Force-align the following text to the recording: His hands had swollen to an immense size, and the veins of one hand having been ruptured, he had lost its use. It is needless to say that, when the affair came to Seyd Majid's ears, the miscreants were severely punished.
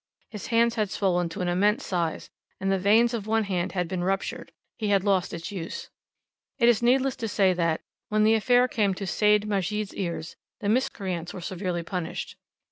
His 0.29 0.47
hands 0.47 0.73
had 0.73 0.89
swollen 0.89 1.29
to 1.29 1.41
an 1.41 1.47
immense 1.47 1.85
size, 1.85 2.31
and 2.59 2.71
the 2.71 2.79
veins 2.79 3.13
of 3.13 3.27
one 3.27 3.43
hand 3.43 3.73
having 3.73 3.87
been 3.87 4.03
ruptured, 4.03 4.51
he 4.75 4.87
had 4.87 5.03
lost 5.03 5.31
its 5.31 5.51
use. 5.51 5.91
It 6.57 6.67
is 6.67 6.81
needless 6.81 7.15
to 7.17 7.27
say 7.27 7.53
that, 7.53 7.81
when 8.09 8.23
the 8.23 8.33
affair 8.33 8.67
came 8.67 8.95
to 8.95 9.05
Seyd 9.05 9.45
Majid's 9.45 9.93
ears, 9.93 10.37
the 10.59 10.69
miscreants 10.69 11.35
were 11.35 11.39
severely 11.41 11.83
punished. 11.83 12.35